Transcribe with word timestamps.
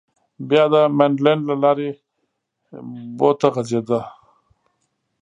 بیا 0.49 0.63
د 0.73 0.75
منډلنډ 0.97 1.41
له 1.49 1.55
لارې 1.63 1.89
بو 3.17 3.29
ته 3.39 3.47
غځېده. 3.55 4.01